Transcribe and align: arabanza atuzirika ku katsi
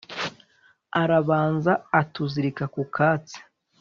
arabanza 1.01 1.71
atuzirika 2.01 2.63
ku 2.73 2.83
katsi 2.95 3.37